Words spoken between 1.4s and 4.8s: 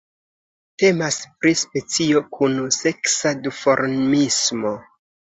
pri specio kun seksa duformismo.